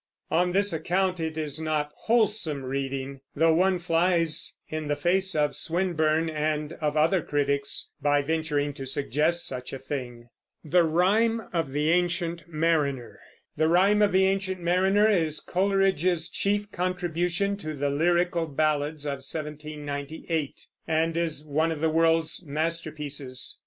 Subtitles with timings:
[0.31, 5.55] On this account it is not wholesome reading; though one flies in the face of
[5.55, 10.29] Swinburne and of other critics by venturing to suggest such a thing.
[10.63, 13.19] "The Rime of the Ancient Mariner"
[13.57, 21.91] is Coleridge's chief contribution to the Lyrical Ballads of 1798, and is one of the
[21.91, 23.59] world's masterpieces.